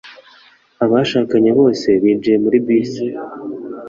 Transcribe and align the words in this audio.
Abashakanye 0.83 1.51
bose 1.59 1.87
binjiye 2.01 2.37
muri 2.43 2.57
bisi. 2.65 3.05